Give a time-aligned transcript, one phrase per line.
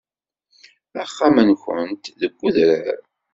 [1.01, 2.99] Axxam-nnunt deg udrar.